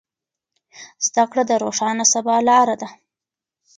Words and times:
زده 1.05 1.23
کړه 1.31 1.43
د 1.47 1.51
روښانه 1.63 2.05
سبا 2.13 2.35
لاره 2.47 2.75
ده. 2.81 2.87